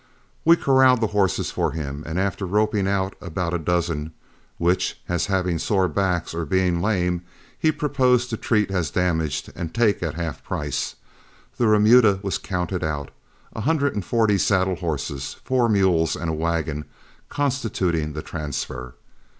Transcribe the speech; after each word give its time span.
We 0.43 0.55
corralled 0.55 0.99
the 0.99 1.05
horses 1.13 1.51
for 1.51 1.73
him, 1.73 2.01
and 2.07 2.17
after 2.19 2.47
roping 2.47 2.87
out 2.87 3.13
about 3.21 3.53
a 3.53 3.59
dozen 3.59 4.13
which, 4.57 4.99
as 5.07 5.27
having 5.27 5.59
sore 5.59 5.87
backs 5.87 6.33
or 6.33 6.43
being 6.43 6.81
lame, 6.81 7.21
he 7.55 7.71
proposed 7.71 8.31
to 8.31 8.37
treat 8.37 8.71
as 8.71 8.89
damaged 8.89 9.51
and 9.55 9.75
take 9.75 10.01
at 10.01 10.15
half 10.15 10.43
price, 10.43 10.95
the 11.59 11.67
remuda 11.67 12.19
was 12.23 12.39
counted 12.39 12.83
out, 12.83 13.11
a 13.53 13.61
hundred 13.61 13.93
and 13.93 14.03
forty 14.03 14.39
saddle 14.39 14.77
horses, 14.77 15.35
four 15.43 15.69
mules, 15.69 16.15
and 16.15 16.31
a 16.31 16.33
wagon 16.33 16.85
constituting 17.29 18.13
the 18.13 18.23
transfer. 18.23 18.95